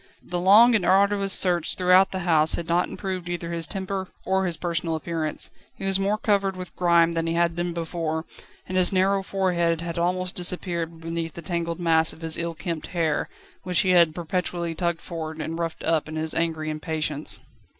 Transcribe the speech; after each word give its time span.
The 0.23 0.39
long 0.39 0.73
and 0.73 0.83
arduous 0.83 1.31
search 1.31 1.75
throughout 1.75 2.09
the 2.09 2.21
house 2.25 2.55
had 2.55 2.67
not 2.67 2.89
improved 2.89 3.29
either 3.29 3.51
his 3.51 3.67
temper 3.67 4.07
or 4.25 4.47
his 4.47 4.57
personal 4.57 4.95
appearance. 4.95 5.51
He 5.75 5.85
was 5.85 5.99
more 5.99 6.17
covered 6.17 6.55
with 6.57 6.75
grime 6.75 7.11
than 7.11 7.27
he 7.27 7.35
had 7.35 7.55
been 7.55 7.71
before, 7.71 8.25
and 8.67 8.77
his 8.79 8.91
narrow 8.91 9.21
forehead 9.21 9.81
had 9.81 9.99
almost 9.99 10.33
disappeared 10.33 11.01
beneath 11.01 11.33
the 11.35 11.43
tangled 11.43 11.79
mass 11.79 12.13
of 12.13 12.21
his 12.21 12.35
ill 12.35 12.55
kempt 12.55 12.87
hair, 12.97 13.29
which 13.61 13.81
he 13.81 13.91
had 13.91 14.15
perpetually 14.15 14.73
tugged 14.73 15.01
forward 15.01 15.39
and 15.39 15.59
roughed 15.59 15.83
up 15.83 16.09
in 16.09 16.15
his 16.15 16.33
angry 16.33 16.71
impatience. 16.71 17.39